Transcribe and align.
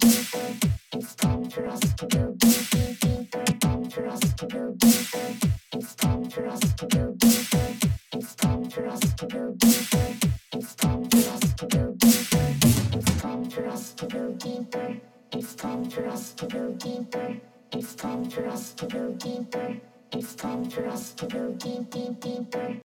deep, 21.62 21.90
deep, 21.92 22.20
deeper. 22.20 22.83